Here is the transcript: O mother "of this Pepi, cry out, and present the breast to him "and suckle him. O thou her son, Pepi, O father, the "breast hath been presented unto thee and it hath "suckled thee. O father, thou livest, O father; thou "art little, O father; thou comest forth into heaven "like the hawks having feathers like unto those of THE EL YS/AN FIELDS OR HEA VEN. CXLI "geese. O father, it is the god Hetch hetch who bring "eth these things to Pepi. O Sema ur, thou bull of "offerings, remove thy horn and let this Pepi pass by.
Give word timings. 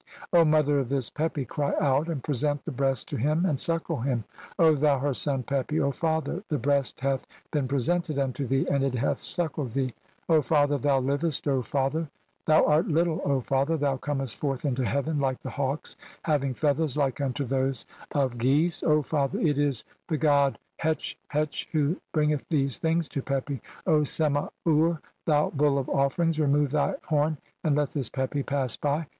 O 0.33 0.43
mother 0.43 0.79
"of 0.79 0.89
this 0.89 1.11
Pepi, 1.11 1.45
cry 1.45 1.73
out, 1.79 2.07
and 2.09 2.23
present 2.23 2.65
the 2.65 2.71
breast 2.71 3.07
to 3.09 3.17
him 3.17 3.45
"and 3.45 3.59
suckle 3.59 3.97
him. 4.01 4.23
O 4.57 4.73
thou 4.73 4.97
her 4.97 5.13
son, 5.13 5.43
Pepi, 5.43 5.79
O 5.79 5.91
father, 5.91 6.41
the 6.49 6.57
"breast 6.57 7.01
hath 7.01 7.27
been 7.51 7.67
presented 7.67 8.17
unto 8.17 8.47
thee 8.47 8.65
and 8.67 8.83
it 8.83 8.95
hath 8.95 9.19
"suckled 9.19 9.73
thee. 9.73 9.93
O 10.27 10.41
father, 10.41 10.79
thou 10.79 10.97
livest, 10.99 11.47
O 11.47 11.61
father; 11.61 12.09
thou 12.47 12.65
"art 12.65 12.87
little, 12.87 13.21
O 13.23 13.41
father; 13.41 13.77
thou 13.77 13.95
comest 13.95 14.37
forth 14.37 14.65
into 14.65 14.83
heaven 14.83 15.19
"like 15.19 15.39
the 15.41 15.51
hawks 15.51 15.95
having 16.23 16.55
feathers 16.55 16.97
like 16.97 17.21
unto 17.21 17.45
those 17.45 17.85
of 18.11 18.39
THE 18.39 18.39
EL 18.39 18.39
YS/AN 18.39 18.39
FIELDS 18.39 18.39
OR 18.39 18.39
HEA 18.39 18.39
VEN. 18.39 18.39
CXLI 18.39 18.41
"geese. 18.41 18.83
O 18.83 19.01
father, 19.03 19.39
it 19.39 19.59
is 19.59 19.85
the 20.07 20.17
god 20.17 20.57
Hetch 20.77 21.15
hetch 21.27 21.69
who 21.73 22.01
bring 22.11 22.31
"eth 22.31 22.45
these 22.49 22.79
things 22.79 23.07
to 23.09 23.21
Pepi. 23.21 23.61
O 23.85 24.03
Sema 24.03 24.49
ur, 24.67 24.99
thou 25.27 25.51
bull 25.51 25.77
of 25.77 25.87
"offerings, 25.89 26.39
remove 26.39 26.71
thy 26.71 26.95
horn 27.03 27.37
and 27.63 27.75
let 27.75 27.91
this 27.91 28.09
Pepi 28.09 28.41
pass 28.41 28.75
by. 28.75 29.05